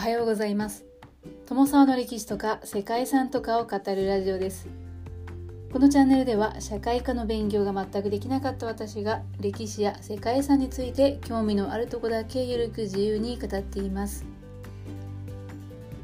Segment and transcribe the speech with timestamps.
[0.00, 0.86] はようございます。
[1.44, 4.66] 友沢の歴史とか世界遺産とかを語るラジオです。
[5.70, 14.24] このチャンネルでは社会科の勉強が全くできなかった私が歴史や世界遺産について興味のあるとこだけゆるく自由に語っています。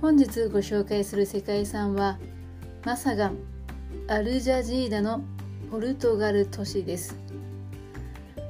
[0.00, 2.18] 本日ご紹介する世界遺産は
[2.84, 3.38] マサガン
[4.08, 5.22] アルジャジーダの
[5.70, 7.16] ポルトガル都市です。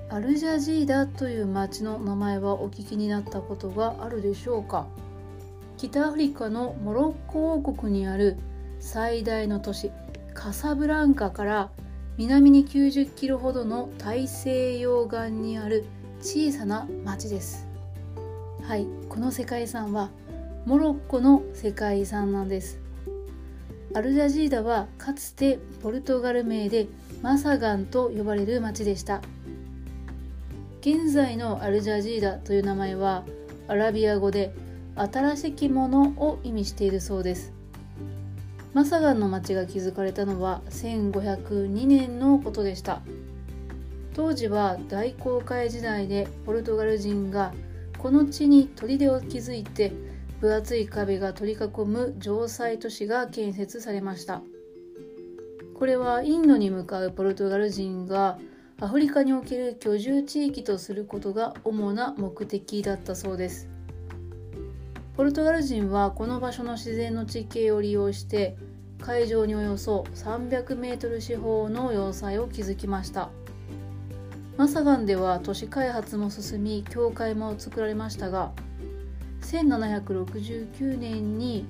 [0.09, 4.87] アルジャジーダという町の名前はお聞きになったことがあるでしょうか？
[5.77, 8.37] 北アフリカのモロッコ王国にある
[8.79, 9.91] 最大の都市
[10.33, 11.71] カサブランカから
[12.17, 15.85] 南に90キロほどの大西洋岸にある
[16.21, 17.67] 小さな町です。
[18.63, 20.11] はいこの世界遺産は
[20.65, 22.79] モロッコの世界遺産なんです。
[23.95, 26.87] アルジャジーダはかつてポルトガル名で
[27.21, 29.21] マサガンと呼ばれる町でした。
[30.81, 33.25] 現在のアルジャジーダという名前は
[33.67, 34.55] アラビア語で
[34.97, 37.53] 新しきものを意味しているそうです。
[38.73, 43.03] マサガンの町が築かれたのは1502年のことでした。
[44.15, 47.53] 当時は大航海時代でポルトガル人が
[47.99, 49.93] この地に砦を築いて
[50.41, 54.43] 分厚い壁が取り囲む城塞都市が建設されました。
[55.75, 58.39] これはインドに向かうポルトガル人が
[58.81, 63.69] アフリカにおける居住地域とすることが主な目的だったそうです。
[65.17, 68.57] ポルトガル人はこの場所の自然の地形を利用して
[69.01, 73.31] 海上におよそ300メートル四方の要塞を築きました。
[74.57, 78.53] マサガンでは都市開発も進み教会も作られましたが
[79.43, 81.67] 1769年に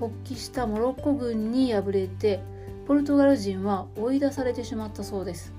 [0.00, 2.40] 発起したモロッコ軍に敗れて
[2.86, 5.52] ポルトガル人は追い出されてしまったそうです。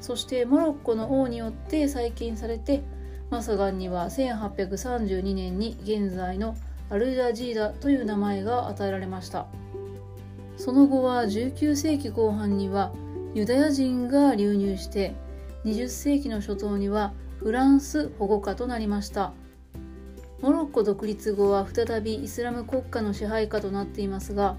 [0.00, 2.82] そしてモロッコの王によって再建されて
[3.30, 6.56] マサガンには1832年に現在の
[6.90, 9.46] アルジャジーダという名前が与えられました。
[10.56, 12.92] その後は19世紀後半には
[13.32, 15.14] ユダヤ人が流入して
[15.64, 19.32] 20世紀の初頭にはフランス保護下となりました。
[20.42, 24.56] モロッコ独立後は再びイスラム国家の支配下となっていますが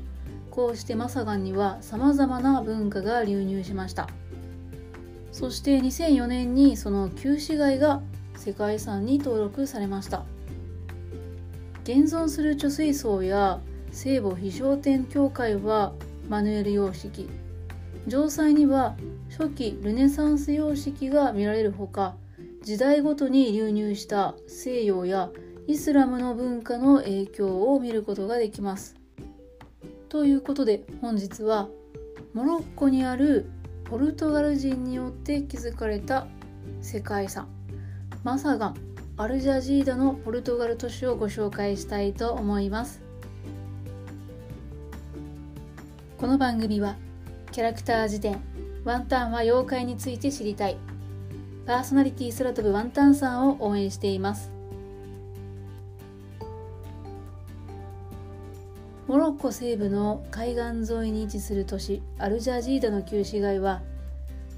[0.51, 4.07] こうしてマサガンには様々な文化が流入しました。
[5.31, 8.01] そして2004年にその旧市街が
[8.41, 10.25] 世界遺産に登録されました。
[11.83, 15.93] 現存する貯水槽や聖母飛翔天教会は
[16.27, 17.29] マヌエル様式。
[18.07, 18.95] 城塞には
[19.29, 22.15] 初期ルネサンス様式が見られるほか
[22.63, 25.29] 時代ごとに流入した西洋や
[25.67, 28.95] イスラムの文化の影響を見ることができます。
[30.09, 31.69] ということで本日は
[32.33, 33.51] モロッコにある
[33.85, 36.25] ポルトガル人によって築かれた
[36.81, 37.47] 世界遺産。
[38.23, 38.75] マサガン
[39.17, 43.01] アルジャジーダのポルトガル都市をご紹介したいと思います。
[46.19, 46.97] この番組は
[47.51, 48.39] キャラクター辞典
[48.83, 50.77] ワンタンは妖怪について知りたい。
[51.65, 54.51] パーソナリティ空飛ぶワンタンさんを応援しています。
[59.07, 63.81] モロッコ西部の海岸沿いに位置する都市アルジャジーダの旧市街は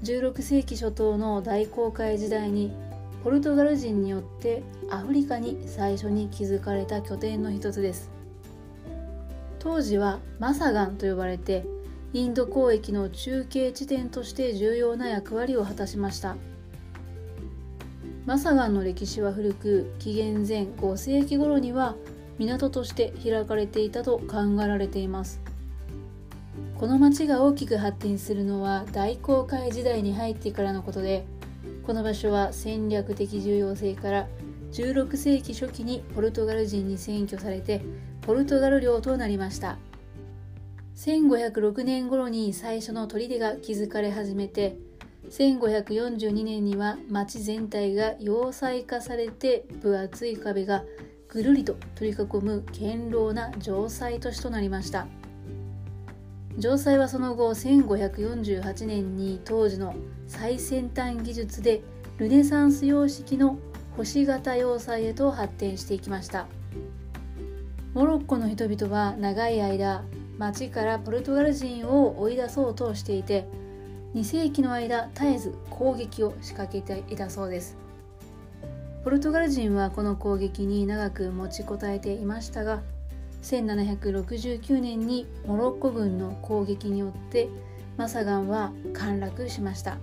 [0.02, 2.70] 16世紀初頭の大航海時代に
[3.24, 8.10] ポルトガル人によってアフリカに最初に築かれた拠点の一つです。
[9.58, 11.64] 当時はマサガンと呼ばれて
[12.12, 16.36] インド交易の中継地点として重要な役割を果たしました。
[18.26, 21.94] マサガンの歴史は古く紀元前5世紀頃には
[22.38, 25.40] 港として開かれていたと考えられています。
[26.78, 31.24] この町が大きく発展するのは大航海時代に入ってからのことで
[31.86, 34.26] この場所は戦略的重要性から
[34.72, 37.82] 16世紀初期にポルトガル人に占拠されて
[38.22, 39.78] ポルトガル領となりました。
[40.96, 44.76] 1506年頃に最初の砦が築かれ始めて
[45.28, 50.84] 1542年には町全体が要塞化されて分厚い壁が
[51.28, 55.06] ぐるりと取り囲む堅牢な城塞都市となりました。
[56.58, 59.94] 城塞はその後1548年に当時の
[60.28, 61.82] 最先端技術で
[62.18, 63.58] ルネサンス様式の
[63.96, 66.46] 星型要塞へと発展していきました。
[67.92, 70.04] モロッコの人々は長い間
[70.38, 73.46] 町からポルトガル人を追い出そうとしていて
[74.14, 77.76] 2世紀の間絶えず攻撃を仕掛けていたそうです。
[79.04, 82.82] ポルトガル人はこの攻撃に長く持ちこたえていましたが
[83.44, 87.48] 1769年にモロッコ軍の攻撃によって
[87.98, 89.98] マサガンは陥落しました。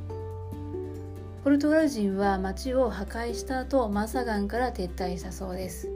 [1.44, 5.90] ポルトガル人は町を破壊した後マサガンから撤退したそうです。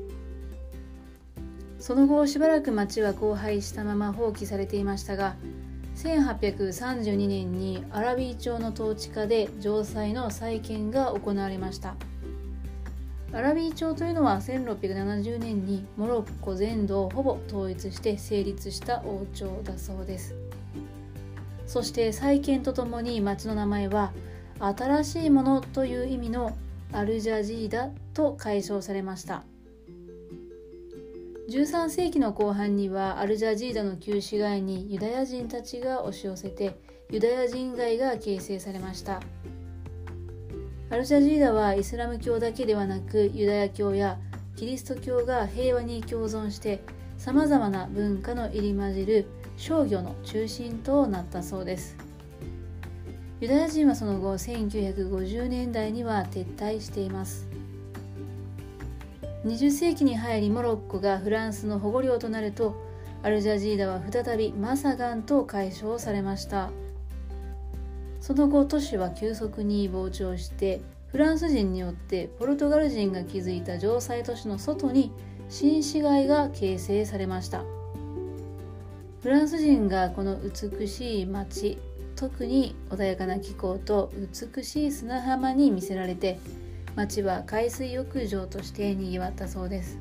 [1.79, 5.35] その後しばらく町は荒廃したまま放棄されていましたが
[5.97, 11.95] 1832年にアラビー朝の統治下で城塞の再建が行われました。
[13.35, 20.33] アラビー朝というのは1670年にモロッコ全土をほぼ統一して成立した王朝だそうです。
[21.67, 24.13] そして再建とともに町の名前は
[24.59, 26.55] 新しいものという意味の
[26.93, 29.43] アルジャジーダと解消されました。
[31.49, 36.79] 13世紀の後半にはアルジャジーダの旧市街にユダヤ人たちが押し寄せて
[37.11, 39.19] ユダヤ人街が形成されました。
[40.91, 44.19] アルジャジーダはイスラム教だけではなくユダヤ教や
[44.55, 46.79] キリスト教が平和に共存して
[47.17, 49.25] さまざまな文化の入り混じる
[49.57, 51.97] 商業の中心となったそうです。
[53.41, 57.47] ユダヤ人はその後1950年代には撤退しています。
[59.45, 62.75] 20世紀に入りモロッコがフランスの保護領となると
[63.23, 66.69] アルジャジーダは再びマサガンと解消されました。
[68.25, 75.11] その後都市は急速に膨張してフランス人によってポルトガル人が築いた城塞都市の外に
[75.47, 77.63] 新市街が形成されました。
[79.21, 81.77] フランス人がこの美しい町
[82.15, 84.11] 特に穏やかな気候と
[84.55, 86.39] 美しい砂浜に魅せられて
[86.95, 89.99] 町は海水浴場としてにぎわったそうです。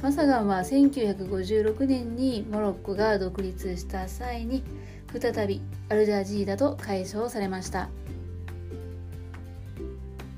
[0.00, 4.62] マサガンは1956年にモロッコが独立した際に
[5.18, 7.88] 再びアルジャジーダと解消されました。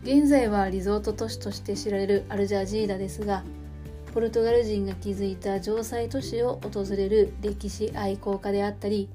[0.06, 3.42] 現在はリゾート都市として知られるアルジャジーダですが
[4.14, 9.08] ポルトガル人が築いた城塞都市を訪れる歴史愛好家であったり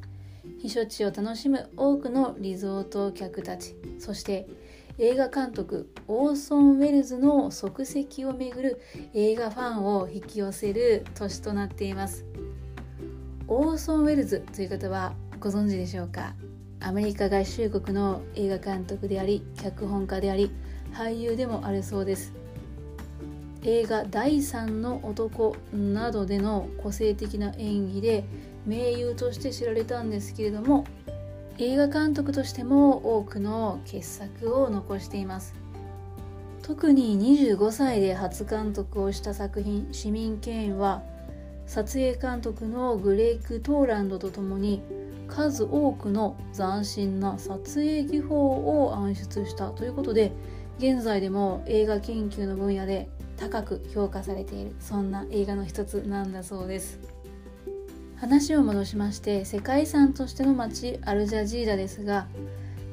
[0.61, 4.49] 避暑地を楽しむ多くのリゾート客たちそして
[4.97, 8.81] 映画監督オーソン・ウェルズの足跡をめぐる
[9.13, 12.25] 映画ファンを引き寄せる都市となっています。
[13.47, 16.35] オーソン・ウェルズという方はご存知でしょうか？
[16.81, 20.51] アメリカ合衆国の映画監督であり脚本家であり
[20.93, 22.31] 俳優でもあるそうです。
[23.63, 28.23] 映画「第三の男」などでの個性的な演技で
[28.67, 30.85] 名優として知られたんですけれども
[31.57, 35.55] 映画監督としても多くの傑作を残しています。
[36.61, 41.01] 特に25歳で初監督をした作品「市民権」は
[41.65, 44.83] 撮影監督のグレイク・トーランドとともに
[45.31, 50.33] 数多くの斬新な撮影技法を暗出したということで
[50.77, 56.99] 現在でも映画研究の分野で高く評価されているそんな映画の一つなんだそうです。
[58.17, 62.27] 話を戻しまして世界遺産としての町アルジャジーダですが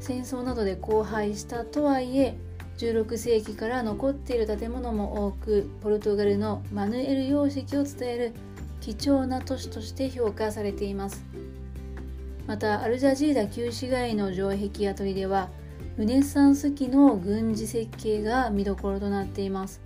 [0.00, 2.38] 戦争などで荒廃したとはいえ
[2.78, 8.32] 16世紀から残っている建物も多くポルトガルのマヌエル様式を伝える
[8.80, 11.22] 貴重な都市として評価されています。
[12.48, 15.50] またアルジャジーダ旧市街の城壁や砦は
[15.98, 19.82] ルネッサンス期の軍事設計が見どころとなっています。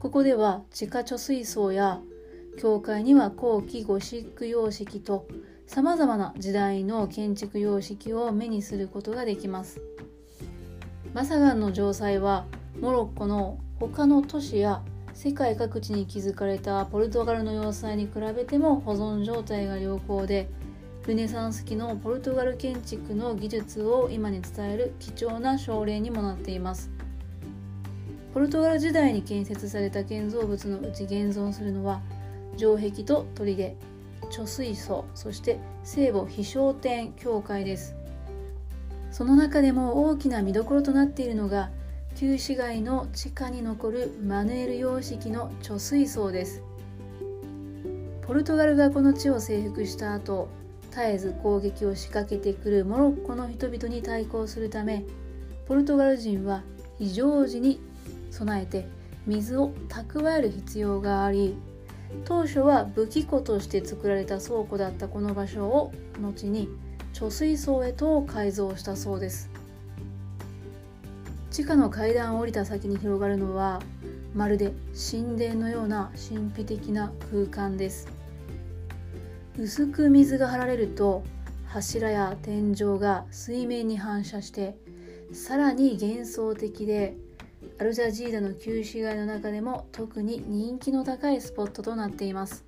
[0.00, 2.00] ここでは地下貯水槽や
[2.58, 5.28] 教会には後期ゴシック様式と
[5.68, 9.80] さまざまな時代の建築様式を目にすることができます。
[11.14, 12.46] マサガンの城塞は
[12.80, 14.82] モロッコの他の都市や
[15.14, 20.48] 世界各地に築かれたポルトガルの要塞に比べても保存状態が良好で
[21.08, 26.90] ルネサンス期のポルトガル建築の技術を今に伝える貴重な奨励にもなっています。
[28.34, 32.02] ポルトガル時代に建設された建造物のうち現存するのは
[32.58, 33.74] 城壁と砦
[34.30, 37.96] 貯水槽そして聖母飛翔天教会です。
[39.10, 41.70] その中でも大きな見どころとなっているのが
[42.16, 46.62] 旧市街の地下に残るマヌエル様式の貯水槽です。
[48.26, 50.50] ポルトガルがこの地を征服した後
[50.90, 55.04] 絶えず攻撃を仕掛けてくるモロッコの人々に対抗するため
[55.66, 56.62] ポルトガル人は
[56.98, 57.80] 非常時に
[58.30, 58.86] 備えて
[59.26, 61.56] 水を蓄える必要があり
[62.24, 66.68] 当初は武器庫として作られた倉庫だったこの場所を後に
[67.12, 69.50] 貯水槽へと改造したそうです。
[71.50, 73.82] 地下の階段を降りた先に広がるのは
[74.34, 74.72] まるで
[75.10, 78.08] 神殿のような神秘的な空間です。
[79.60, 81.24] 薄く水が張られると
[81.66, 84.76] 柱や天井が水面に反射して
[85.32, 87.16] さらに幻想的で
[87.80, 92.64] アルジャジーダの旧市街の中でも特に人気の高いスポットとなっています。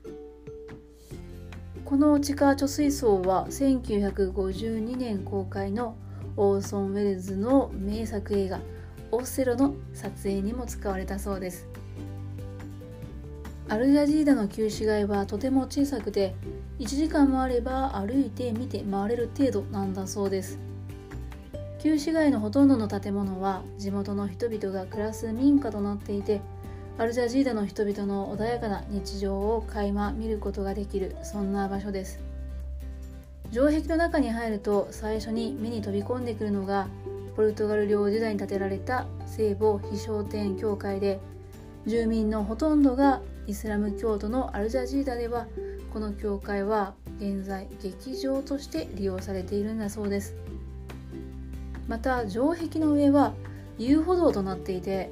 [1.85, 5.97] この地下貯水槽は1952年公開の
[6.37, 8.61] オーソン・ウェルズの名作映画
[9.13, 11.69] 「オセロ」の撮影にも使われたそうです。
[13.69, 16.35] アルジャジーダの旧市街はとても小さくて
[16.81, 20.59] 1時間もあれば歩いて見て回れる程度なんだそうです。
[21.79, 26.41] 旧市街のほとんどの建物は地元の人々が暮らす民家となっていて
[26.97, 32.19] アルジャジーダの人々の穏やかな日常を垣間見ることができるそんな場所です。
[33.51, 36.89] 城壁の中に入ると最初に目に飛び込んでくるのが
[37.37, 41.21] ポルトガル領時代に建てられた聖母飛翔天教会で
[41.85, 45.47] 住民のほとんどがイスラム教徒のアルジャジーダでは
[45.93, 50.37] この教会は現在劇場として利用されているんだそうです。
[51.89, 53.35] また城壁の上は
[53.79, 55.11] 遊歩道となっていて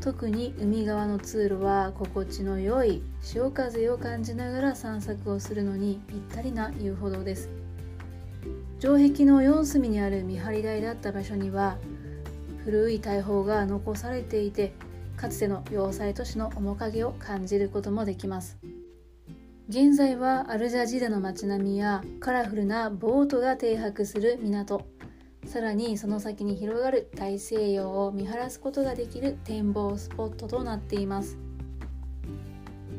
[0.00, 7.50] 特に海側の通路は心地の良い潮風を感じながら散策をするのにぴったりな遊歩道です。
[8.80, 11.78] 城壁の四隅にある見張り台だった場所には
[12.64, 14.72] 古い大砲が残されていて
[15.16, 18.58] かつての要塞都市の面影を感じることもできます。
[19.66, 24.82] 現在はアルジャジーダの街並みやカラフルなボートが停泊する港。
[25.46, 31.38] さらにその先に広がる大西洋を見晴らすことができる展望スポットとなっています。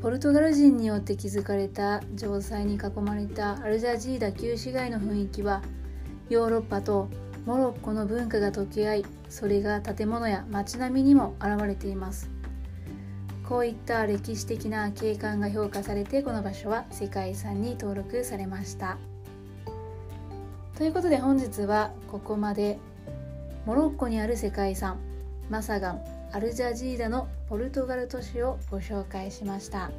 [0.02, 5.62] ポルトガル人によって築かれた城塞に囲まれたアルジャジーダ旧市街の雰囲気は
[6.30, 7.10] ヨーロッパと
[7.46, 12.35] モロッコの文化が溶け合いそれが建物や街並みにも現れています。
[13.48, 18.98] こういった歴史的な景観が評価されてこの場所は世界遺産に登録されました。
[20.78, 22.80] ということで本日はここまで
[23.66, 24.98] モロッコにある世界遺産
[25.50, 29.92] マサガンアルジャジーダのポルトガル都市をご紹介しました。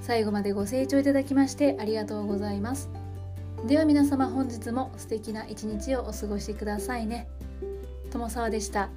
[0.00, 2.88] 最後までご清聴いただきましてありがとうございます。
[3.66, 7.26] では皆様本日も素敵な一日をお過ごしくださいね。
[8.12, 8.88] 友沢でした。